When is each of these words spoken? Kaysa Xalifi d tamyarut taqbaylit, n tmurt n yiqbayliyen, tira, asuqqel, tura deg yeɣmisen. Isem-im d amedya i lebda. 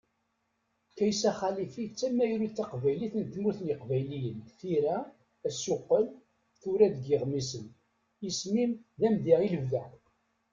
Kaysa 0.97 1.31
Xalifi 1.39 1.83
d 1.87 1.91
tamyarut 1.99 2.53
taqbaylit, 2.59 3.13
n 3.17 3.23
tmurt 3.33 3.59
n 3.61 3.67
yiqbayliyen, 3.69 4.37
tira, 4.57 4.97
asuqqel, 5.47 6.05
tura 6.61 6.87
deg 6.93 7.03
yeɣmisen. 7.09 7.65
Isem-im 8.27 8.71
d 8.99 9.01
amedya 9.07 9.37
i 9.45 9.47
lebda. 9.53 9.83